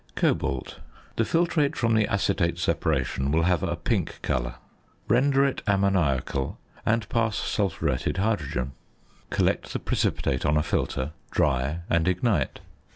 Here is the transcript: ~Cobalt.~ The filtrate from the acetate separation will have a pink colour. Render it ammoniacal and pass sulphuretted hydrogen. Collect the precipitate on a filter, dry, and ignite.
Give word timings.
~Cobalt.~ 0.15 0.79
The 1.15 1.25
filtrate 1.25 1.75
from 1.75 1.93
the 1.93 2.07
acetate 2.07 2.57
separation 2.57 3.31
will 3.31 3.43
have 3.43 3.61
a 3.61 3.75
pink 3.75 4.17
colour. 4.23 4.55
Render 5.07 5.45
it 5.45 5.61
ammoniacal 5.67 6.57
and 6.83 7.07
pass 7.07 7.37
sulphuretted 7.37 8.17
hydrogen. 8.17 8.71
Collect 9.29 9.71
the 9.73 9.79
precipitate 9.79 10.43
on 10.43 10.57
a 10.57 10.63
filter, 10.63 11.11
dry, 11.29 11.81
and 11.87 12.07
ignite. 12.07 12.61